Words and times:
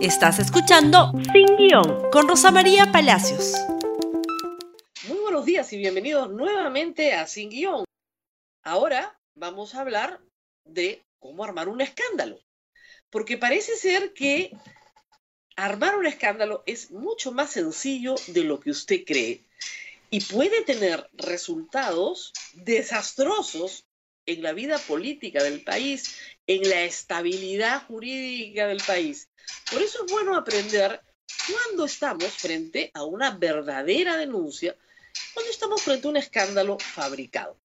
Estás 0.00 0.38
escuchando 0.38 1.10
Sin 1.32 1.56
Guión 1.56 2.08
con 2.12 2.28
Rosa 2.28 2.52
María 2.52 2.92
Palacios. 2.92 3.54
Muy 5.08 5.18
buenos 5.18 5.44
días 5.44 5.72
y 5.72 5.76
bienvenidos 5.76 6.30
nuevamente 6.30 7.14
a 7.14 7.26
Sin 7.26 7.50
Guión. 7.50 7.84
Ahora 8.62 9.18
vamos 9.34 9.74
a 9.74 9.80
hablar 9.80 10.20
de 10.64 11.04
cómo 11.18 11.42
armar 11.42 11.68
un 11.68 11.80
escándalo. 11.80 12.38
Porque 13.10 13.38
parece 13.38 13.74
ser 13.74 14.14
que 14.14 14.52
armar 15.56 15.96
un 15.96 16.06
escándalo 16.06 16.62
es 16.66 16.92
mucho 16.92 17.32
más 17.32 17.50
sencillo 17.50 18.14
de 18.28 18.44
lo 18.44 18.60
que 18.60 18.70
usted 18.70 19.02
cree 19.04 19.42
y 20.10 20.20
puede 20.20 20.62
tener 20.62 21.10
resultados 21.14 22.32
desastrosos 22.54 23.87
en 24.28 24.42
la 24.42 24.52
vida 24.52 24.78
política 24.78 25.42
del 25.42 25.62
país, 25.62 26.18
en 26.46 26.68
la 26.68 26.82
estabilidad 26.82 27.86
jurídica 27.86 28.66
del 28.66 28.82
país. 28.86 29.30
Por 29.72 29.80
eso 29.80 30.04
es 30.04 30.12
bueno 30.12 30.36
aprender 30.36 31.02
cuando 31.50 31.86
estamos 31.86 32.26
frente 32.34 32.90
a 32.92 33.04
una 33.04 33.30
verdadera 33.30 34.18
denuncia, 34.18 34.76
cuando 35.32 35.50
estamos 35.50 35.80
frente 35.80 36.06
a 36.06 36.10
un 36.10 36.18
escándalo 36.18 36.78
fabricado. 36.78 37.58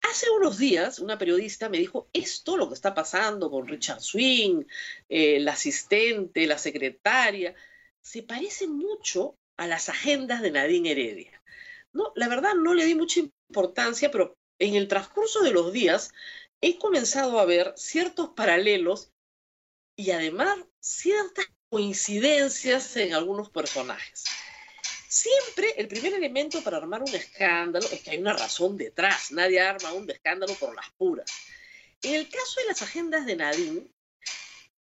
Hace 0.00 0.30
unos 0.30 0.56
días 0.56 0.98
una 0.98 1.18
periodista 1.18 1.68
me 1.68 1.78
dijo, 1.78 2.08
esto 2.14 2.56
lo 2.56 2.68
que 2.68 2.74
está 2.74 2.94
pasando 2.94 3.50
con 3.50 3.68
Richard 3.68 4.00
Swing, 4.00 4.64
eh, 5.10 5.40
la 5.40 5.52
asistente, 5.52 6.46
la 6.46 6.56
secretaria, 6.56 7.54
se 8.00 8.22
parece 8.22 8.66
mucho 8.66 9.36
a 9.58 9.66
las 9.66 9.90
agendas 9.90 10.40
de 10.40 10.52
Nadine 10.52 10.92
Heredia. 10.92 11.42
No, 11.92 12.12
la 12.14 12.28
verdad 12.28 12.54
no 12.54 12.72
le 12.72 12.86
di 12.86 12.94
mucha 12.94 13.20
importancia, 13.20 14.10
pero 14.10 14.38
en 14.58 14.74
el 14.74 14.88
transcurso 14.88 15.42
de 15.42 15.52
los 15.52 15.72
días 15.72 16.12
he 16.60 16.78
comenzado 16.78 17.38
a 17.38 17.44
ver 17.44 17.74
ciertos 17.76 18.30
paralelos 18.30 19.10
y 19.96 20.10
además 20.10 20.58
ciertas 20.80 21.46
coincidencias 21.68 22.96
en 22.96 23.14
algunos 23.14 23.50
personajes. 23.50 24.24
Siempre 25.08 25.74
el 25.76 25.88
primer 25.88 26.14
elemento 26.14 26.62
para 26.62 26.78
armar 26.78 27.02
un 27.02 27.14
escándalo 27.14 27.86
es 27.90 28.00
que 28.00 28.10
hay 28.10 28.18
una 28.18 28.32
razón 28.32 28.76
detrás. 28.76 29.32
Nadie 29.32 29.60
arma 29.60 29.92
un 29.92 30.10
escándalo 30.10 30.54
por 30.54 30.74
las 30.74 30.90
puras. 30.92 31.30
En 32.02 32.14
el 32.14 32.28
caso 32.28 32.60
de 32.60 32.66
las 32.66 32.82
agendas 32.82 33.24
de 33.24 33.36
Nadine, 33.36 33.86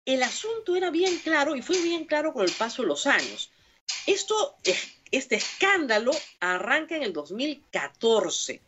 el 0.05 0.23
asunto 0.23 0.77
era 0.77 0.91
bien 0.91 1.19
claro 1.19 1.57
y 1.57 1.63
fue 1.63 1.81
bien 1.81 2.05
claro 2.05 2.33
con 2.33 2.45
el 2.45 2.53
paso 2.53 2.83
de 2.83 2.89
los 2.89 3.07
años. 3.07 3.51
Esto, 4.07 4.57
este 5.11 5.37
escándalo 5.37 6.13
arranca 6.41 6.97
en 6.97 7.03
el 7.03 7.13
2014 7.13 8.61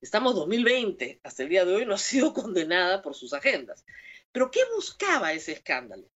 Estamos 0.00 0.34
2020, 0.34 1.20
hasta 1.22 1.42
el 1.42 1.48
día 1.48 1.64
de 1.64 1.74
hoy 1.74 1.86
no 1.86 1.94
ha 1.94 1.98
sido 1.98 2.32
condenada 2.34 3.02
por 3.02 3.14
sus 3.14 3.32
agendas. 3.32 3.84
Pero 4.32 4.50
¿qué 4.50 4.60
buscaba 4.74 5.32
ese 5.32 5.52
escándalo? 5.52 6.08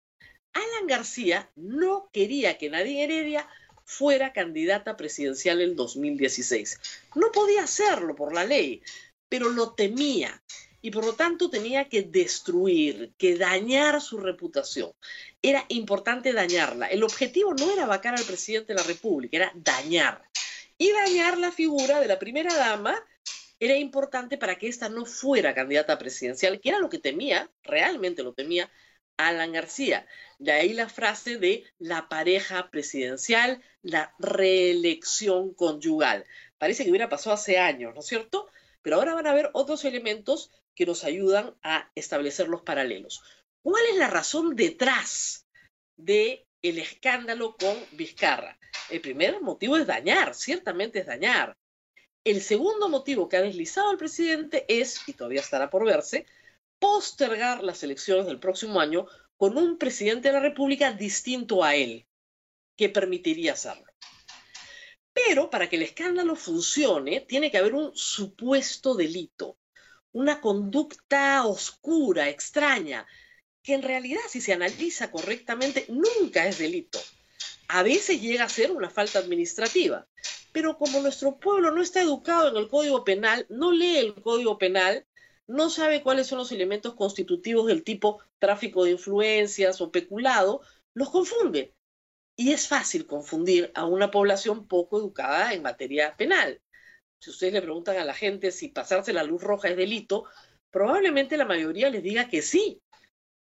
Alan 0.53 0.87
García 0.87 1.49
no 1.55 2.09
quería 2.11 2.57
que 2.57 2.69
Nadine 2.69 3.03
Heredia 3.03 3.47
fuera 3.85 4.33
candidata 4.33 4.97
presidencial 4.97 5.61
en 5.61 5.75
2016. 5.75 6.79
No 7.15 7.31
podía 7.31 7.63
hacerlo 7.63 8.15
por 8.15 8.33
la 8.33 8.45
ley, 8.45 8.81
pero 9.29 9.49
lo 9.49 9.73
temía 9.73 10.41
y 10.81 10.91
por 10.91 11.05
lo 11.05 11.13
tanto 11.13 11.49
tenía 11.49 11.89
que 11.89 12.03
destruir, 12.03 13.13
que 13.17 13.37
dañar 13.37 14.01
su 14.01 14.17
reputación. 14.17 14.91
Era 15.41 15.65
importante 15.69 16.33
dañarla. 16.33 16.87
El 16.87 17.03
objetivo 17.03 17.53
no 17.53 17.71
era 17.71 17.85
vacar 17.85 18.15
al 18.15 18.23
presidente 18.23 18.73
de 18.73 18.79
la 18.79 18.85
República, 18.85 19.37
era 19.37 19.51
dañar. 19.55 20.23
Y 20.77 20.91
dañar 20.91 21.37
la 21.37 21.51
figura 21.51 21.99
de 21.99 22.07
la 22.07 22.19
primera 22.19 22.53
dama 22.55 23.03
era 23.59 23.75
importante 23.75 24.37
para 24.37 24.57
que 24.57 24.67
ésta 24.67 24.89
no 24.89 25.05
fuera 25.05 25.53
candidata 25.53 25.97
presidencial, 25.97 26.59
que 26.59 26.69
era 26.69 26.79
lo 26.79 26.89
que 26.89 26.99
temía, 26.99 27.51
realmente 27.63 28.23
lo 28.23 28.33
temía, 28.33 28.71
Alan 29.17 29.51
García. 29.51 30.07
De 30.37 30.53
ahí 30.53 30.73
la 30.73 30.87
frase 30.87 31.37
de 31.37 31.65
la 31.77 32.07
pareja 32.07 32.71
presidencial, 32.71 33.61
la 33.81 34.15
reelección 34.17 35.53
conyugal. 35.53 36.25
Parece 36.57 36.83
que 36.83 36.89
hubiera 36.89 37.09
pasado 37.09 37.33
hace 37.33 37.57
años, 37.57 37.93
¿no 37.93 37.99
es 37.99 38.07
cierto? 38.07 38.47
Pero 38.81 38.95
ahora 38.95 39.13
van 39.13 39.27
a 39.27 39.31
haber 39.31 39.49
otros 39.53 39.83
elementos 39.83 40.51
que 40.73 40.85
nos 40.85 41.03
ayudan 41.03 41.55
a 41.61 41.91
establecer 41.95 42.47
los 42.47 42.61
paralelos. 42.61 43.21
¿Cuál 43.61 43.83
es 43.91 43.97
la 43.97 44.07
razón 44.07 44.55
detrás 44.55 45.45
de 45.97 46.47
el 46.61 46.79
escándalo 46.79 47.57
con 47.57 47.77
Vizcarra? 47.91 48.57
El 48.89 49.01
primer 49.01 49.41
motivo 49.41 49.75
es 49.75 49.85
dañar, 49.85 50.33
ciertamente 50.33 50.99
es 50.99 51.05
dañar. 51.05 51.57
El 52.23 52.41
segundo 52.41 52.89
motivo 52.89 53.29
que 53.29 53.37
ha 53.37 53.41
deslizado 53.41 53.91
el 53.91 53.97
presidente 53.97 54.65
es, 54.67 55.01
y 55.07 55.13
todavía 55.13 55.41
estará 55.41 55.69
por 55.69 55.85
verse, 55.85 56.25
postergar 56.77 57.63
las 57.63 57.81
elecciones 57.83 58.25
del 58.25 58.39
próximo 58.39 58.79
año 58.79 59.07
con 59.37 59.57
un 59.57 59.77
presidente 59.77 60.27
de 60.27 60.33
la 60.33 60.41
República 60.41 60.91
distinto 60.91 61.63
a 61.63 61.75
él, 61.75 62.05
que 62.75 62.89
permitiría 62.89 63.53
hacerlo. 63.53 63.85
Pero 65.13 65.49
para 65.49 65.69
que 65.69 65.77
el 65.77 65.83
escándalo 65.83 66.35
funcione, 66.35 67.21
tiene 67.21 67.51
que 67.51 67.57
haber 67.57 67.73
un 67.73 67.95
supuesto 67.95 68.95
delito, 68.95 69.57
una 70.11 70.41
conducta 70.41 71.45
oscura, 71.45 72.29
extraña, 72.29 73.07
que 73.63 73.73
en 73.73 73.81
realidad, 73.81 74.21
si 74.27 74.41
se 74.41 74.53
analiza 74.53 75.11
correctamente, 75.11 75.85
nunca 75.87 76.47
es 76.47 76.57
delito. 76.57 76.99
A 77.67 77.83
veces 77.83 78.21
llega 78.21 78.45
a 78.45 78.49
ser 78.49 78.71
una 78.71 78.89
falta 78.89 79.19
administrativa, 79.19 80.07
pero 80.51 80.77
como 80.77 81.01
nuestro 81.01 81.37
pueblo 81.37 81.71
no 81.71 81.81
está 81.81 82.01
educado 82.01 82.49
en 82.49 82.57
el 82.57 82.67
Código 82.67 83.03
Penal, 83.03 83.45
no 83.49 83.71
lee 83.71 83.97
el 83.97 84.15
Código 84.15 84.57
Penal, 84.57 85.05
no 85.47 85.69
sabe 85.69 86.03
cuáles 86.03 86.27
son 86.27 86.37
los 86.37 86.51
elementos 86.51 86.93
constitutivos 86.95 87.67
del 87.67 87.83
tipo 87.83 88.21
tráfico 88.37 88.83
de 88.83 88.91
influencias 88.91 89.81
o 89.81 89.91
peculado, 89.91 90.61
los 90.93 91.09
confunde. 91.09 91.73
Y 92.35 92.51
es 92.51 92.67
fácil 92.67 93.05
confundir 93.05 93.71
a 93.75 93.85
una 93.85 94.11
población 94.11 94.67
poco 94.67 94.99
educada 94.99 95.53
en 95.53 95.63
materia 95.63 96.15
penal. 96.15 96.61
Si 97.19 97.31
ustedes 97.31 97.53
le 97.53 97.61
preguntan 97.61 97.97
a 97.97 98.05
la 98.05 98.13
gente 98.13 98.51
si 98.51 98.69
pasarse 98.69 99.11
la 99.11 99.23
luz 99.23 99.41
roja 99.41 99.69
es 99.69 99.75
delito, 99.75 100.25
probablemente 100.71 101.35
la 101.35 101.45
mayoría 101.45 101.89
les 101.89 102.03
diga 102.03 102.29
que 102.29 102.41
sí. 102.41 102.81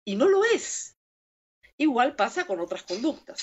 Y 0.05 0.15
no 0.17 0.28
lo 0.28 0.45
es. 0.45 0.97
Igual 1.78 2.15
pasa 2.15 2.47
con 2.47 2.61
otras 2.61 2.84
conductas. 2.84 3.43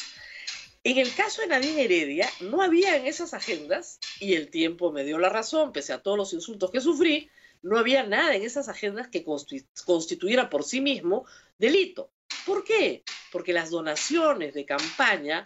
En 0.85 0.97
el 0.97 1.13
caso 1.15 1.41
de 1.41 1.47
Nadine 1.47 1.85
Heredia, 1.85 2.29
no 2.41 2.61
había 2.61 2.97
en 2.97 3.05
esas 3.05 3.33
agendas, 3.33 3.99
y 4.19 4.33
el 4.33 4.49
tiempo 4.49 4.91
me 4.91 5.05
dio 5.05 5.17
la 5.17 5.29
razón, 5.29 5.71
pese 5.71 5.93
a 5.93 6.01
todos 6.01 6.17
los 6.17 6.33
insultos 6.33 6.71
que 6.71 6.81
sufrí, 6.81 7.29
no 7.61 7.77
había 7.77 8.03
nada 8.03 8.35
en 8.35 8.43
esas 8.43 8.67
agendas 8.67 9.07
que 9.07 9.23
constituyera 9.23 10.49
por 10.49 10.65
sí 10.65 10.81
mismo 10.81 11.25
delito. 11.57 12.11
¿Por 12.45 12.65
qué? 12.65 13.05
Porque 13.31 13.53
las 13.53 13.69
donaciones 13.69 14.53
de 14.53 14.65
campaña 14.65 15.45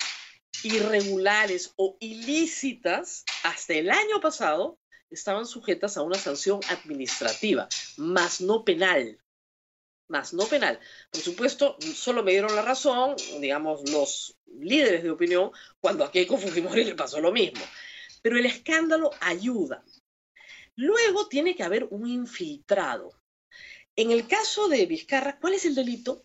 irregulares 0.63 1.73
o 1.75 1.97
ilícitas 1.99 3.23
hasta 3.43 3.75
el 3.75 3.91
año 3.91 4.19
pasado 4.19 4.79
estaban 5.11 5.45
sujetas 5.45 5.97
a 5.97 6.01
una 6.01 6.17
sanción 6.17 6.61
administrativa, 6.69 7.69
más 7.97 8.41
no 8.41 8.65
penal 8.65 9.19
más 10.07 10.33
no 10.33 10.45
penal. 10.45 10.79
Por 11.11 11.21
supuesto, 11.21 11.77
solo 11.95 12.23
me 12.23 12.31
dieron 12.31 12.55
la 12.55 12.61
razón, 12.61 13.15
digamos, 13.39 13.89
los 13.89 14.37
líderes 14.59 15.03
de 15.03 15.11
opinión, 15.11 15.51
cuando 15.79 16.03
a 16.03 16.11
Keiko 16.11 16.37
Fujimori 16.37 16.83
le 16.83 16.95
pasó 16.95 17.19
lo 17.19 17.31
mismo. 17.31 17.63
Pero 18.21 18.37
el 18.37 18.45
escándalo 18.45 19.11
ayuda. 19.19 19.83
Luego 20.75 21.27
tiene 21.27 21.55
que 21.55 21.63
haber 21.63 21.87
un 21.89 22.07
infiltrado. 22.07 23.11
En 23.95 24.11
el 24.11 24.27
caso 24.27 24.67
de 24.67 24.85
Vizcarra, 24.85 25.39
¿cuál 25.39 25.55
es 25.55 25.65
el 25.65 25.75
delito? 25.75 26.23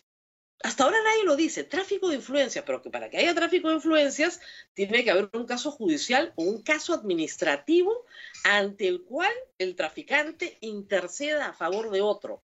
Hasta 0.61 0.85
ahora 0.85 1.03
nadie 1.03 1.25
lo 1.25 1.35
dice, 1.35 1.65
tráfico 1.65 2.07
de 2.07 2.15
influencias, 2.15 2.63
pero 2.65 2.81
que 2.81 2.89
para 2.89 3.09
que 3.09 3.17
haya 3.17 3.35
tráfico 3.35 3.67
de 3.67 3.75
influencias 3.75 4.39
tiene 4.73 5.03
que 5.03 5.11
haber 5.11 5.29
un 5.33 5.45
caso 5.45 5.71
judicial 5.71 6.31
o 6.37 6.43
un 6.43 6.61
caso 6.61 6.93
administrativo 6.93 8.05
ante 8.45 8.87
el 8.87 9.03
cual 9.03 9.33
el 9.57 9.75
traficante 9.75 10.57
interceda 10.61 11.47
a 11.47 11.53
favor 11.53 11.91
de 11.91 12.01
otro 12.01 12.43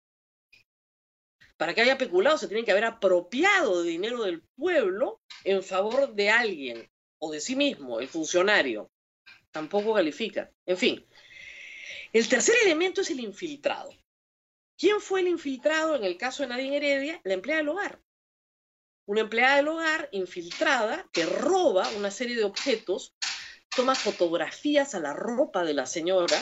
para 1.59 1.73
que 1.73 1.81
haya 1.81 1.97
peculado 1.97 2.37
se 2.37 2.47
tiene 2.47 2.63
que 2.63 2.71
haber 2.71 2.85
apropiado 2.85 3.83
de 3.83 3.89
dinero 3.89 4.23
del 4.23 4.41
pueblo 4.55 5.21
en 5.43 5.61
favor 5.61 6.13
de 6.13 6.29
alguien 6.29 6.89
o 7.17 7.33
de 7.33 7.41
sí 7.41 7.57
mismo, 7.57 7.99
el 7.99 8.07
funcionario. 8.07 8.89
Tampoco 9.51 9.93
califica. 9.93 10.49
En 10.65 10.77
fin. 10.77 11.05
El 12.13 12.29
tercer 12.29 12.55
elemento 12.63 13.01
es 13.01 13.09
el 13.09 13.19
infiltrado. 13.19 13.89
¿Quién 14.77 15.01
fue 15.01 15.19
el 15.19 15.27
infiltrado 15.27 15.97
en 15.97 16.05
el 16.05 16.15
caso 16.15 16.43
de 16.43 16.47
Nadine 16.47 16.77
Heredia? 16.77 17.19
La 17.25 17.33
empleada 17.33 17.59
del 17.59 17.69
hogar. 17.69 18.01
Una 19.05 19.19
empleada 19.19 19.57
del 19.57 19.67
hogar 19.67 20.07
infiltrada 20.13 21.09
que 21.11 21.25
roba 21.25 21.89
una 21.97 22.09
serie 22.09 22.37
de 22.37 22.45
objetos, 22.45 23.13
toma 23.75 23.95
fotografías 23.95 24.95
a 24.95 25.01
la 25.01 25.11
ropa 25.11 25.65
de 25.65 25.73
la 25.73 25.85
señora, 25.85 26.41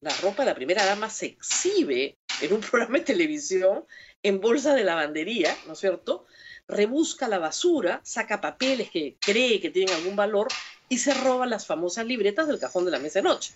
la 0.00 0.14
ropa 0.18 0.42
de 0.42 0.50
la 0.50 0.54
primera 0.54 0.84
dama 0.84 1.08
se 1.08 1.26
exhibe 1.26 2.18
en 2.42 2.52
un 2.52 2.60
programa 2.60 2.98
de 2.98 3.04
televisión 3.04 3.86
en 4.22 4.40
bolsa 4.40 4.74
de 4.74 4.84
lavandería, 4.84 5.56
¿no 5.66 5.74
es 5.74 5.78
cierto? 5.78 6.26
Rebusca 6.66 7.28
la 7.28 7.38
basura, 7.38 8.00
saca 8.04 8.40
papeles 8.40 8.90
que 8.90 9.16
cree 9.20 9.60
que 9.60 9.70
tienen 9.70 9.94
algún 9.94 10.16
valor 10.16 10.48
y 10.88 10.98
se 10.98 11.14
roba 11.14 11.46
las 11.46 11.66
famosas 11.66 12.06
libretas 12.06 12.46
del 12.46 12.58
cajón 12.58 12.84
de 12.84 12.90
la 12.90 12.98
mesa 12.98 13.20
de 13.20 13.28
noche. 13.28 13.52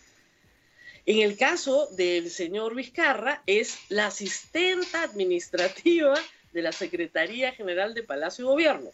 En 1.05 1.19
el 1.19 1.37
caso 1.37 1.88
del 1.97 2.31
señor 2.31 2.75
Vizcarra, 2.76 3.43
es 3.47 3.76
la 3.88 4.06
asistenta 4.06 5.03
administrativa 5.03 6.14
de 6.53 6.62
la 6.62 6.73
Secretaría 6.73 7.53
General 7.53 7.93
de 7.94 8.05
Palacio 8.05 8.44
y 8.44 8.49
Gobierno. 8.49 8.91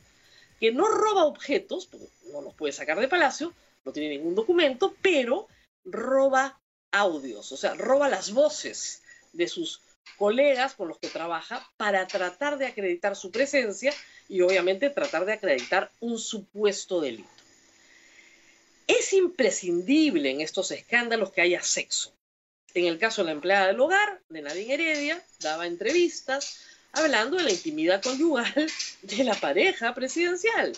que 0.59 0.73
no 0.73 0.88
roba 0.88 1.25
objetos, 1.25 1.88
no 2.32 2.41
los 2.41 2.53
puede 2.55 2.73
sacar 2.73 2.99
de 2.99 3.06
palacio, 3.06 3.55
no 3.85 3.93
tiene 3.93 4.09
ningún 4.09 4.35
documento, 4.35 4.93
pero 5.00 5.47
roba 5.85 6.59
audios, 6.91 7.53
o 7.53 7.56
sea, 7.56 7.75
roba 7.75 8.09
las 8.09 8.32
voces 8.32 9.03
de 9.32 9.47
sus 9.47 9.82
colegas 10.17 10.75
con 10.75 10.89
los 10.89 10.99
que 10.99 11.09
trabaja 11.09 11.69
para 11.77 12.07
tratar 12.07 12.59
de 12.59 12.67
acreditar 12.67 13.17
su 13.17 13.31
presencia 13.31 13.93
y 14.29 14.41
obviamente 14.41 14.91
tratar 14.91 15.25
de 15.25 15.35
acreditar 15.35 15.91
un 16.01 16.19
supuesto 16.19 17.01
delito. 17.01 17.29
Es 18.87 19.13
imprescindible 19.13 20.31
en 20.31 20.41
estos 20.41 20.71
escándalos 20.71 21.31
que 21.33 21.43
haya 21.43 21.63
sexo. 21.63 22.15
En 22.75 22.87
el 22.87 22.99
caso 22.99 23.23
de 23.23 23.27
la 23.27 23.33
empleada 23.33 23.67
del 23.69 23.81
hogar, 23.81 24.21
de 24.29 24.43
Nadine 24.43 24.75
Heredia, 24.75 25.25
daba 25.41 25.67
entrevistas 25.67 26.61
hablando 26.93 27.37
de 27.37 27.45
la 27.45 27.51
intimidad 27.51 28.03
conyugal 28.03 28.71
de 29.03 29.25
la 29.25 29.35
pareja 29.35 29.95
presidencial. 29.95 30.73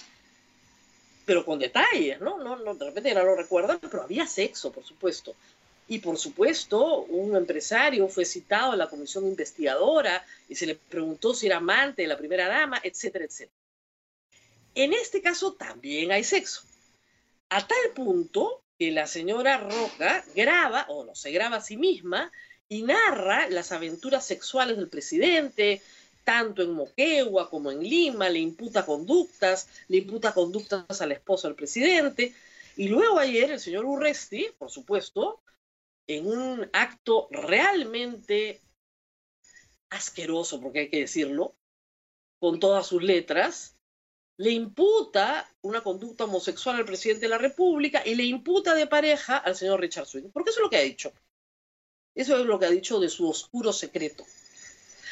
Pero 1.25 1.45
con 1.45 1.59
detalles, 1.59 2.21
¿no? 2.21 2.39
no, 2.39 2.57
no 2.57 2.75
de 2.75 2.87
repente 2.87 3.15
no 3.15 3.23
lo 3.23 3.37
recuerdan, 3.37 3.79
pero 3.81 4.03
había 4.03 4.27
sexo, 4.27 4.73
por 4.73 4.85
supuesto. 4.85 5.35
Y 5.91 5.99
por 5.99 6.19
supuesto, 6.19 7.03
un 7.07 7.35
empresario 7.35 8.07
fue 8.07 8.25
citado 8.25 8.71
a 8.71 8.77
la 8.77 8.89
comisión 8.89 9.27
investigadora 9.27 10.25
y 10.49 10.55
se 10.55 10.65
le 10.65 10.77
preguntó 10.77 11.35
si 11.35 11.47
era 11.47 11.57
amante 11.57 12.03
de 12.03 12.09
la 12.09 12.17
primera 12.17 12.47
dama, 12.47 12.81
etcétera, 12.81 13.25
etcétera. 13.25 13.59
En 14.77 14.93
este 14.93 15.21
caso 15.21 15.55
también 15.55 16.13
hay 16.13 16.23
sexo. 16.23 16.63
A 17.49 17.67
tal 17.67 17.91
punto 17.93 18.63
que 18.79 18.93
la 18.93 19.09
señora 19.09 19.57
Roca 19.59 20.25
graba, 20.37 20.87
o 20.91 21.05
no, 21.05 21.17
se 21.17 21.33
graba 21.33 21.57
a 21.57 21.61
sí 21.61 21.77
misma 21.77 22.31
y 22.69 22.83
narra 22.83 23.49
las 23.49 23.73
aventuras 23.73 24.25
sexuales 24.25 24.77
del 24.77 24.89
presidente, 24.89 25.83
tanto 26.23 26.63
en 26.63 26.71
Moquegua 26.71 27.51
como 27.51 27.73
en 27.73 27.83
Lima, 27.83 28.29
le 28.29 28.39
imputa 28.39 28.87
conductas, 28.87 29.67
le 29.89 29.97
imputa 29.97 30.35
conductas 30.35 31.01
al 31.01 31.11
esposo 31.11 31.49
del 31.49 31.57
presidente. 31.57 32.33
Y 32.77 32.87
luego 32.87 33.19
ayer 33.19 33.51
el 33.51 33.59
señor 33.59 33.87
Urresti, 33.87 34.51
por 34.57 34.71
supuesto, 34.71 35.41
en 36.17 36.27
un 36.27 36.69
acto 36.73 37.29
realmente 37.31 38.61
asqueroso, 39.91 40.61
porque 40.61 40.81
hay 40.81 40.91
que 40.91 41.01
decirlo, 41.01 41.55
con 42.41 42.59
todas 42.59 42.87
sus 42.87 43.01
letras, 43.01 43.77
le 44.37 44.51
imputa 44.51 45.49
una 45.63 45.83
conducta 45.83 46.25
homosexual 46.25 46.77
al 46.77 46.85
presidente 46.85 47.27
de 47.27 47.29
la 47.29 47.39
República 47.39 48.03
y 48.05 48.17
le 48.17 48.25
imputa 48.25 48.75
de 48.75 48.89
pareja 48.89 49.37
al 49.37 49.55
señor 49.55 49.81
Richard 49.81 50.07
Swing. 50.07 50.31
Porque 50.33 50.51
eso 50.51 50.61
es 50.61 50.65
lo 50.65 50.71
que 50.71 50.79
ha 50.79 50.83
dicho. 50.83 51.13
Eso 52.15 52.37
es 52.39 52.45
lo 52.45 52.59
que 52.59 52.67
ha 52.67 52.71
dicho 52.71 52.99
de 52.99 53.09
su 53.09 53.29
oscuro 53.29 53.73
secreto. 53.73 54.25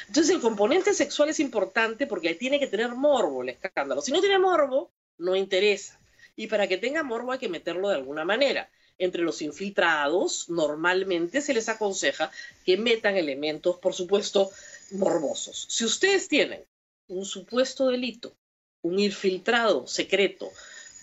Entonces 0.08 0.34
el 0.34 0.40
componente 0.40 0.94
sexual 0.94 1.28
es 1.28 1.38
importante 1.38 2.08
porque 2.08 2.34
tiene 2.34 2.58
que 2.58 2.66
tener 2.66 2.94
morbo 2.94 3.42
el 3.42 3.50
escándalo. 3.50 4.00
Si 4.00 4.10
no 4.10 4.20
tiene 4.20 4.38
morbo, 4.38 4.90
no 5.18 5.36
interesa. 5.36 6.00
Y 6.34 6.48
para 6.48 6.66
que 6.66 6.78
tenga 6.78 7.04
morbo 7.04 7.30
hay 7.30 7.38
que 7.38 7.48
meterlo 7.48 7.88
de 7.88 7.96
alguna 7.96 8.24
manera 8.24 8.68
entre 8.98 9.22
los 9.22 9.42
infiltrados, 9.42 10.48
normalmente 10.48 11.40
se 11.40 11.54
les 11.54 11.68
aconseja 11.68 12.30
que 12.64 12.76
metan 12.76 13.16
elementos, 13.16 13.78
por 13.78 13.94
supuesto, 13.94 14.50
morbosos. 14.90 15.66
Si 15.70 15.84
ustedes 15.84 16.28
tienen 16.28 16.64
un 17.08 17.24
supuesto 17.24 17.88
delito, 17.88 18.36
un 18.82 18.98
infiltrado 18.98 19.86
secreto 19.86 20.50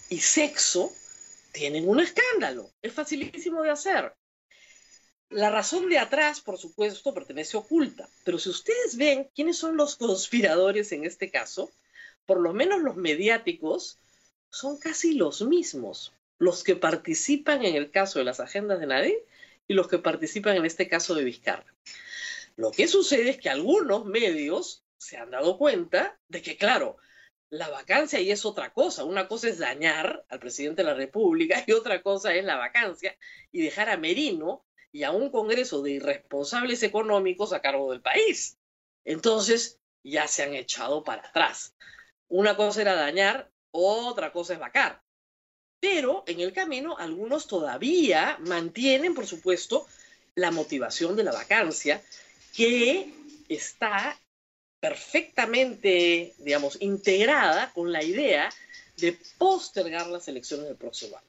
y 0.10 0.20
sexo, 0.20 0.92
tienen 1.52 1.88
un 1.88 2.00
escándalo. 2.00 2.70
Es 2.82 2.94
facilísimo 2.94 3.62
de 3.64 3.72
hacer. 3.72 4.14
La 5.30 5.50
razón 5.50 5.90
de 5.90 5.98
atrás, 5.98 6.42
por 6.42 6.58
supuesto, 6.58 7.14
pertenece 7.14 7.58
oculta, 7.58 8.08
pero 8.24 8.38
si 8.38 8.50
ustedes 8.50 8.96
ven 8.96 9.30
quiénes 9.34 9.58
son 9.58 9.76
los 9.76 9.96
conspiradores 9.96 10.92
en 10.92 11.04
este 11.06 11.32
caso, 11.32 11.72
por 12.26 12.40
lo 12.40 12.54
menos 12.54 12.82
los 12.82 12.96
mediáticos, 12.96 13.98
son 14.50 14.78
casi 14.78 15.16
los 15.16 15.42
mismos 15.42 16.14
los 16.38 16.64
que 16.64 16.76
participan 16.76 17.64
en 17.66 17.76
el 17.76 17.92
caso 17.92 18.20
de 18.20 18.26
las 18.26 18.40
agendas 18.40 18.80
de 18.80 18.88
Nadie 18.88 19.26
y 19.68 19.74
los 19.74 19.88
que 19.88 20.00
participan 20.00 20.58
en 20.58 20.66
este 20.66 20.88
caso 20.88 21.16
de 21.16 21.24
Vizcarra. 21.24 21.74
Lo 22.56 22.72
que 22.72 22.88
sucede 22.88 23.30
es 23.30 23.38
que 23.38 23.50
algunos 23.50 24.06
medios 24.06 24.84
se 24.98 25.18
han 25.18 25.32
dado 25.32 25.58
cuenta 25.58 26.18
de 26.28 26.42
que, 26.42 26.58
claro, 26.58 26.98
la 27.50 27.70
vacancia 27.70 28.20
y 28.20 28.32
es 28.32 28.46
otra 28.46 28.74
cosa. 28.74 29.04
Una 29.04 29.28
cosa 29.28 29.50
es 29.50 29.60
dañar 29.60 30.26
al 30.30 30.40
presidente 30.40 30.84
de 30.84 30.90
la 30.90 30.96
República 30.96 31.64
y 31.66 31.72
otra 31.74 32.02
cosa 32.02 32.34
es 32.34 32.44
la 32.44 32.56
vacancia 32.56 33.18
y 33.52 33.62
dejar 33.62 33.90
a 33.90 33.98
Merino 33.98 34.66
y 34.92 35.04
a 35.04 35.12
un 35.12 35.30
Congreso 35.30 35.82
de 35.82 35.92
irresponsables 35.92 36.84
económicos 36.84 37.54
a 37.54 37.62
cargo 37.62 37.92
del 37.92 38.02
país. 38.02 38.58
Entonces, 39.04 39.80
ya 40.04 40.28
se 40.28 40.44
han 40.44 40.54
echado 40.54 41.04
para 41.04 41.28
atrás. 41.28 41.76
Una 42.28 42.56
cosa 42.56 42.82
era 42.82 42.96
dañar, 42.96 43.52
otra 43.72 44.32
cosa 44.32 44.54
es 44.54 44.60
vacar. 44.60 45.05
Pero 45.80 46.24
en 46.28 46.40
el 46.40 46.54
camino 46.54 46.98
algunos 46.98 47.48
todavía 47.48 48.38
mantienen, 48.42 49.14
por 49.14 49.28
supuesto, 49.28 49.88
la 50.36 50.52
motivación 50.52 51.16
de 51.16 51.24
la 51.24 51.32
vacancia, 51.32 52.04
que 52.56 53.14
está 53.50 54.20
perfectamente, 54.80 56.34
digamos, 56.38 56.78
integrada 56.82 57.72
con 57.74 57.92
la 57.92 58.04
idea 58.04 58.50
de 58.98 59.18
postergar 59.38 60.08
las 60.08 60.28
elecciones 60.28 60.68
del 60.68 60.78
próximo 60.78 61.18
año. 61.18 61.28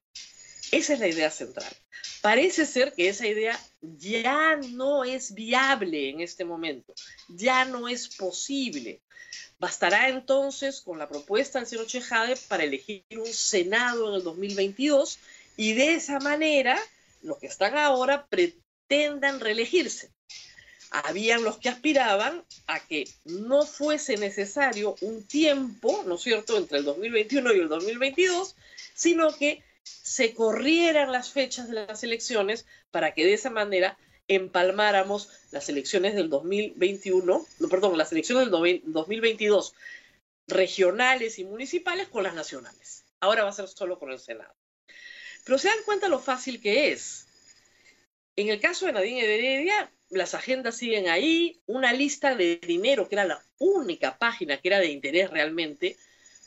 Esa 0.73 0.95
es 0.95 1.01
la 1.01 1.09
idea 1.09 1.31
central. 1.31 1.73
Parece 2.21 2.67
ser 2.67 2.93
que 2.93 3.09
esa 3.09 3.27
idea 3.27 3.59
ya 3.81 4.57
no 4.57 5.05
es 5.05 5.35
viable 5.35 6.11
en 6.11 6.21
este 6.21 6.45
momento, 6.45 6.93
ya 7.29 7.65
no 7.65 7.89
es 7.89 8.09
posible. 8.09 9.01
Bastará 9.59 10.09
entonces 10.09 10.81
con 10.81 10.99
la 10.99 11.09
propuesta 11.09 11.59
del 11.59 11.69
señor 11.69 11.87
Chejade 11.87 12.37
para 12.49 12.65
elegir 12.65 13.05
un 13.13 13.33
Senado 13.33 14.09
en 14.09 14.17
el 14.17 14.23
2022 14.23 15.19
y 15.57 15.73
de 15.75 15.95
esa 15.95 16.19
manera 16.21 16.79
los 17.23 17.39
que 17.39 17.47
están 17.47 17.77
ahora 17.79 18.27
pretendan 18.27 19.41
reelegirse. 19.41 20.11
Habían 20.91 21.43
los 21.43 21.59
que 21.59 21.69
aspiraban 21.69 22.45
a 22.67 22.81
que 22.81 23.09
no 23.25 23.67
fuese 23.67 24.17
necesario 24.17 24.95
un 25.01 25.27
tiempo, 25.27 26.05
¿no 26.07 26.15
es 26.15 26.23
cierto?, 26.23 26.57
entre 26.57 26.79
el 26.79 26.85
2021 26.85 27.53
y 27.53 27.61
el 27.61 27.69
2022, 27.69 28.55
sino 28.95 29.37
que 29.37 29.63
se 29.87 30.35
corrieran 30.35 31.13
las 31.13 31.31
fechas 31.31 31.69
de 31.69 31.75
las 31.87 32.03
elecciones 32.03 32.67
para 32.91 33.15
que 33.15 33.25
de 33.25 33.35
esa 33.35 33.51
manera 33.51 33.97
empalmáramos 34.29 35.31
las 35.53 35.69
elecciones 35.69 36.15
del 36.15 36.29
2021, 36.29 37.47
no, 37.59 37.69
perdón, 37.69 37.97
las 37.97 38.11
elecciones 38.13 38.51
del 38.51 38.83
2022 38.85 39.75
regionales 40.49 41.39
y 41.39 41.45
municipales 41.45 42.09
con 42.09 42.25
las 42.25 42.35
nacionales. 42.35 43.05
Ahora 43.21 43.45
va 43.45 43.51
a 43.51 43.53
ser 43.53 43.69
solo 43.69 43.99
con 43.99 44.11
el 44.11 44.19
Senado. 44.19 44.55
Pero 45.45 45.59
se 45.59 45.69
dan 45.69 45.79
cuenta 45.85 46.09
lo 46.09 46.19
fácil 46.19 46.61
que 46.61 46.93
es. 46.93 47.27
En 48.35 48.49
el 48.49 48.61
caso 48.61 48.87
de 48.87 48.93
Nadine 48.93 49.23
Heredia, 49.25 49.91
las 50.11 50.35
agendas 50.35 50.77
siguen 50.77 51.09
ahí, 51.09 51.61
una 51.67 51.93
lista 51.93 52.35
de 52.35 52.57
dinero, 52.57 53.09
que 53.09 53.15
era 53.15 53.25
la 53.25 53.43
única 53.59 54.19
página 54.19 54.61
que 54.61 54.69
era 54.69 54.81
de 54.81 54.89
interés 54.89 55.31
realmente, 55.31 55.97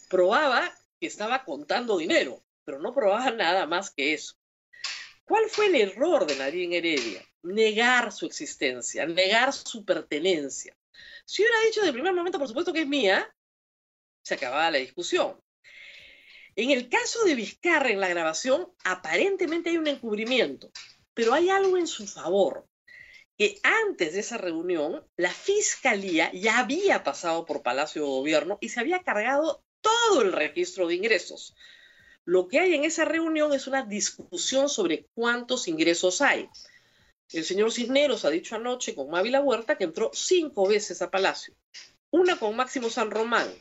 probaba 0.10 0.78
que 1.00 1.08
estaba 1.08 1.46
contando 1.46 1.98
dinero, 1.98 2.42
pero 2.70 2.80
no 2.80 2.94
probaba 2.94 3.32
nada 3.32 3.66
más 3.66 3.90
que 3.90 4.14
eso. 4.14 4.36
¿Cuál 5.26 5.50
fue 5.50 5.66
el 5.66 5.76
error 5.76 6.28
de 6.28 6.36
Nadine 6.36 6.78
Heredia? 6.78 7.26
Negar 7.42 8.12
su 8.12 8.28
existencia, 8.28 9.08
negar 9.08 9.54
su 9.54 9.84
pertenencia. 9.84 10.78
Si 11.26 11.42
hubiera 11.42 11.62
dicho 11.62 11.82
de 11.82 11.92
primer 11.92 12.14
momento, 12.14 12.38
por 12.38 12.48
supuesto 12.48 12.72
que 12.72 12.82
es 12.82 12.88
mía, 12.88 13.28
se 14.22 14.36
acababa 14.36 14.70
la 14.70 14.78
discusión. 14.78 15.42
En 16.56 16.70
el 16.70 16.90
caso 16.90 17.24
de 17.24 17.34
Vizcarra 17.34 17.90
en 17.90 18.02
la 18.02 18.08
grabación, 18.08 18.72
aparentemente 18.84 19.72
hay 19.72 19.78
un 19.78 19.88
encubrimiento, 19.88 20.72
pero 21.16 21.34
hay 21.34 21.50
algo 21.50 21.76
en 21.76 21.88
su 21.88 22.06
favor, 22.06 22.68
que 23.36 23.58
antes 23.64 24.14
de 24.14 24.20
esa 24.20 24.38
reunión, 24.38 25.04
la 25.18 25.32
fiscalía 25.32 26.32
ya 26.34 26.60
había 26.60 27.04
pasado 27.04 27.48
por 27.48 27.64
Palacio 27.64 28.04
de 28.04 28.10
Gobierno 28.10 28.60
y 28.62 28.70
se 28.70 28.80
había 28.80 29.02
cargado 29.02 29.64
todo 29.82 30.22
el 30.22 30.34
registro 30.34 30.86
de 30.86 30.96
ingresos. 30.96 31.56
Lo 32.30 32.48
que 32.48 32.60
hay 32.60 32.76
en 32.76 32.84
esa 32.84 33.06
reunión 33.06 33.54
es 33.54 33.66
una 33.66 33.82
discusión 33.82 34.70
sobre 34.70 35.08
cuántos 35.16 35.68
ingresos 35.68 36.22
hay. 36.22 36.48
El 37.32 37.44
señor 37.44 37.72
Cisneros 37.72 38.24
ha 38.24 38.30
dicho 38.30 38.56
anoche 38.56 38.94
con 38.94 39.10
Mávila 39.10 39.42
Huerta 39.42 39.80
que 39.80 39.86
entró 39.86 40.12
cinco 40.14 40.68
veces 40.68 41.02
a 41.02 41.10
Palacio. 41.10 41.56
Una 42.12 42.38
con 42.38 42.56
Máximo 42.56 42.92
San 42.92 43.10
Román. 43.10 43.52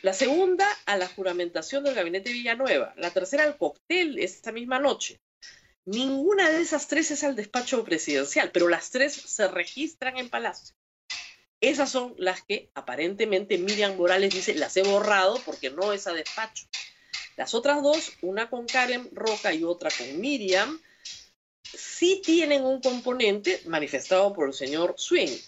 La 0.00 0.14
segunda 0.14 0.66
a 0.86 0.96
la 0.96 1.06
juramentación 1.06 1.84
del 1.84 1.94
gabinete 1.94 2.32
Villanueva. 2.32 2.94
La 2.96 3.10
tercera 3.10 3.44
al 3.44 3.58
cóctel 3.58 4.18
esta 4.18 4.52
misma 4.52 4.78
noche. 4.78 5.20
Ninguna 5.84 6.48
de 6.48 6.62
esas 6.62 6.88
tres 6.88 7.10
es 7.10 7.22
al 7.24 7.36
despacho 7.36 7.84
presidencial, 7.84 8.52
pero 8.52 8.68
las 8.68 8.90
tres 8.90 9.12
se 9.12 9.48
registran 9.48 10.16
en 10.16 10.30
Palacio. 10.30 10.74
Esas 11.60 11.90
son 11.90 12.14
las 12.16 12.42
que 12.42 12.70
aparentemente 12.72 13.58
Miriam 13.58 13.98
Morales 13.98 14.32
dice 14.32 14.54
las 14.54 14.78
he 14.78 14.82
borrado 14.82 15.38
porque 15.44 15.68
no 15.68 15.92
es 15.92 16.06
a 16.06 16.14
despacho. 16.14 16.64
Las 17.36 17.54
otras 17.54 17.82
dos, 17.82 18.12
una 18.22 18.50
con 18.50 18.66
Karen 18.66 19.08
Roca 19.12 19.54
y 19.54 19.64
otra 19.64 19.90
con 19.96 20.20
Miriam, 20.20 20.80
sí 21.62 22.20
tienen 22.24 22.64
un 22.64 22.80
componente 22.80 23.60
manifestado 23.66 24.32
por 24.32 24.48
el 24.48 24.54
señor 24.54 24.94
Swing. 24.98 25.38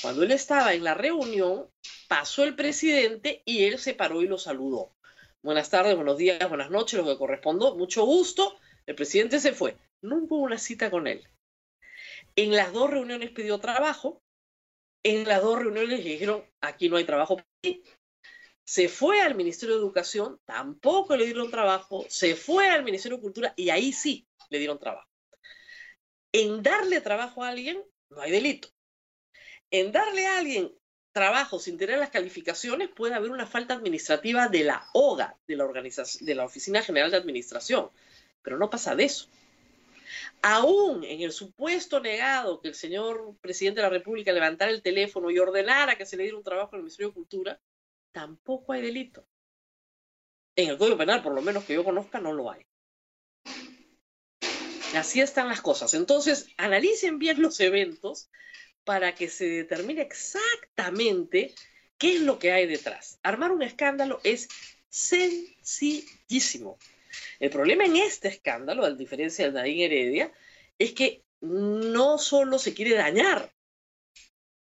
Cuando 0.00 0.22
él 0.22 0.30
estaba 0.30 0.74
en 0.74 0.84
la 0.84 0.94
reunión, 0.94 1.68
pasó 2.08 2.44
el 2.44 2.54
presidente 2.54 3.42
y 3.44 3.64
él 3.64 3.78
se 3.78 3.94
paró 3.94 4.22
y 4.22 4.28
lo 4.28 4.38
saludó. 4.38 4.94
buenas 5.42 5.70
tardes, 5.70 5.96
buenos 5.96 6.18
días, 6.18 6.48
buenas 6.48 6.70
noches, 6.70 6.98
lo 6.98 7.06
que 7.06 7.18
correspondo, 7.18 7.76
mucho 7.76 8.04
gusto. 8.04 8.56
El 8.86 8.94
presidente 8.94 9.40
se 9.40 9.52
fue. 9.52 9.76
No 10.02 10.16
hubo 10.16 10.38
una 10.38 10.58
cita 10.58 10.90
con 10.90 11.06
él. 11.06 11.26
En 12.36 12.52
las 12.52 12.72
dos 12.72 12.90
reuniones 12.90 13.30
pidió 13.30 13.58
trabajo. 13.58 14.22
En 15.04 15.26
las 15.26 15.42
dos 15.42 15.58
reuniones 15.58 16.00
le 16.00 16.10
dijeron, 16.10 16.44
aquí 16.60 16.88
no 16.88 16.96
hay 16.96 17.04
trabajo 17.04 17.36
para 17.36 17.48
ti. 17.60 17.82
Se 18.64 18.88
fue 18.88 19.20
al 19.20 19.34
Ministerio 19.34 19.74
de 19.74 19.80
Educación, 19.80 20.40
tampoco 20.44 21.16
le 21.16 21.26
dieron 21.26 21.50
trabajo. 21.50 22.04
Se 22.08 22.36
fue 22.36 22.68
al 22.68 22.84
Ministerio 22.84 23.18
de 23.18 23.22
Cultura 23.22 23.54
y 23.56 23.70
ahí 23.70 23.92
sí 23.92 24.26
le 24.50 24.58
dieron 24.58 24.78
trabajo. 24.78 25.08
En 26.32 26.62
darle 26.62 27.00
trabajo 27.00 27.44
a 27.44 27.48
alguien, 27.48 27.82
no 28.10 28.20
hay 28.20 28.30
delito. 28.30 28.68
En 29.70 29.92
darle 29.92 30.26
a 30.26 30.38
alguien 30.38 30.72
trabajo 31.12 31.58
sin 31.58 31.76
tener 31.76 31.98
las 31.98 32.10
calificaciones, 32.10 32.88
puede 32.88 33.14
haber 33.14 33.30
una 33.30 33.46
falta 33.46 33.74
administrativa 33.74 34.48
de 34.48 34.64
la 34.64 34.86
OGA, 34.94 35.38
de 35.46 35.56
la, 35.56 35.64
organización, 35.64 36.24
de 36.24 36.34
la 36.34 36.44
Oficina 36.44 36.82
General 36.82 37.10
de 37.10 37.18
Administración. 37.18 37.90
Pero 38.42 38.58
no 38.58 38.70
pasa 38.70 38.94
de 38.94 39.04
eso. 39.04 39.28
Aún 40.40 41.04
en 41.04 41.20
el 41.20 41.32
supuesto 41.32 42.00
negado 42.00 42.60
que 42.60 42.68
el 42.68 42.74
señor 42.74 43.36
presidente 43.40 43.80
de 43.80 43.86
la 43.86 43.90
República 43.90 44.32
levantara 44.32 44.70
el 44.70 44.82
teléfono 44.82 45.30
y 45.30 45.38
ordenara 45.38 45.96
que 45.96 46.06
se 46.06 46.16
le 46.16 46.24
diera 46.24 46.38
un 46.38 46.44
trabajo 46.44 46.74
al 46.74 46.82
Ministerio 46.82 47.08
de 47.08 47.14
Cultura, 47.14 47.60
tampoco 48.12 48.72
hay 48.72 48.82
delito. 48.82 49.26
En 50.54 50.68
el 50.70 50.78
Código 50.78 50.98
Penal, 50.98 51.22
por 51.22 51.34
lo 51.34 51.42
menos 51.42 51.64
que 51.64 51.74
yo 51.74 51.82
conozca, 51.82 52.20
no 52.20 52.32
lo 52.32 52.50
hay. 52.50 52.66
Así 54.94 55.20
están 55.20 55.48
las 55.48 55.62
cosas. 55.62 55.94
Entonces, 55.94 56.48
analicen 56.58 57.18
bien 57.18 57.40
los 57.40 57.58
eventos 57.60 58.30
para 58.84 59.14
que 59.14 59.28
se 59.28 59.46
determine 59.46 60.02
exactamente 60.02 61.54
qué 61.96 62.16
es 62.16 62.20
lo 62.20 62.38
que 62.38 62.52
hay 62.52 62.66
detrás. 62.66 63.18
Armar 63.22 63.52
un 63.52 63.62
escándalo 63.62 64.20
es 64.22 64.48
sencillísimo. 64.90 66.78
El 67.38 67.50
problema 67.50 67.84
en 67.84 67.96
este 67.96 68.28
escándalo, 68.28 68.84
a 68.84 68.90
diferencia 68.90 69.44
del 69.44 69.54
Nadine 69.54 69.86
Heredia, 69.86 70.32
es 70.78 70.92
que 70.92 71.24
no 71.40 72.18
solo 72.18 72.58
se 72.58 72.74
quiere 72.74 72.94
dañar 72.94 73.52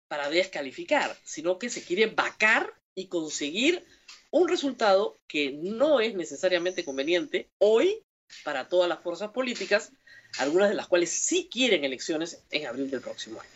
para 0.08 0.28
descalificar, 0.30 1.16
sino 1.22 1.58
que 1.58 1.70
se 1.70 1.84
quiere 1.84 2.06
vacar 2.06 2.74
y 2.98 3.06
conseguir 3.06 3.84
un 4.30 4.48
resultado 4.48 5.18
que 5.28 5.52
no 5.52 6.00
es 6.00 6.14
necesariamente 6.14 6.84
conveniente 6.84 7.48
hoy 7.58 8.02
para 8.44 8.68
todas 8.68 8.88
las 8.88 9.00
fuerzas 9.00 9.30
políticas, 9.30 9.92
algunas 10.38 10.68
de 10.68 10.74
las 10.74 10.88
cuales 10.88 11.10
sí 11.10 11.48
quieren 11.50 11.84
elecciones 11.84 12.42
en 12.50 12.66
abril 12.66 12.90
del 12.90 13.00
próximo 13.00 13.40
año. 13.40 13.50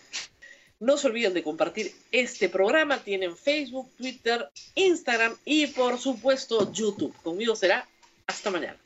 No 0.79 0.97
se 0.97 1.09
olviden 1.09 1.35
de 1.35 1.43
compartir 1.43 1.93
este 2.13 2.49
programa. 2.49 2.99
Tienen 2.99 3.37
Facebook, 3.37 3.91
Twitter, 3.97 4.49
Instagram 4.77 5.37
y 5.45 5.67
por 5.69 5.99
supuesto 5.99 6.73
YouTube. 6.73 7.15
Conmigo 7.23 7.57
será 7.57 7.89
hasta 8.27 8.51
mañana. 8.51 8.79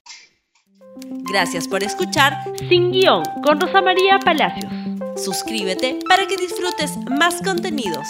Gracias 1.30 1.68
por 1.68 1.82
escuchar 1.82 2.32
Sin 2.68 2.92
Guión 2.92 3.22
con 3.42 3.60
Rosa 3.60 3.82
María 3.82 4.18
Palacios. 4.18 4.72
Suscríbete 5.22 5.98
para 6.08 6.26
que 6.26 6.36
disfrutes 6.36 6.96
más 7.10 7.42
contenidos. 7.42 8.06